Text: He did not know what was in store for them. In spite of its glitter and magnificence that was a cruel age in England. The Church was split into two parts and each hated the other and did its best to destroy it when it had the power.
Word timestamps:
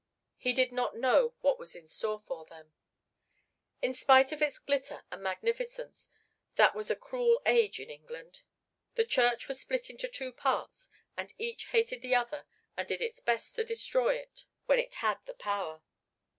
He 0.39 0.51
did 0.51 0.71
not 0.71 0.95
know 0.97 1.35
what 1.41 1.59
was 1.59 1.75
in 1.75 1.87
store 1.87 2.19
for 2.25 2.43
them. 2.45 2.73
In 3.83 3.93
spite 3.93 4.31
of 4.31 4.41
its 4.41 4.57
glitter 4.57 5.03
and 5.11 5.21
magnificence 5.21 6.09
that 6.55 6.73
was 6.73 6.89
a 6.89 6.95
cruel 6.95 7.39
age 7.45 7.79
in 7.79 7.91
England. 7.91 8.41
The 8.95 9.05
Church 9.05 9.47
was 9.47 9.59
split 9.59 9.91
into 9.91 10.07
two 10.07 10.31
parts 10.33 10.89
and 11.15 11.35
each 11.37 11.65
hated 11.65 12.01
the 12.01 12.15
other 12.15 12.47
and 12.75 12.87
did 12.87 13.03
its 13.03 13.19
best 13.19 13.53
to 13.57 13.63
destroy 13.63 14.15
it 14.15 14.45
when 14.65 14.79
it 14.79 14.95
had 15.05 15.23
the 15.27 15.35
power. 15.35 15.83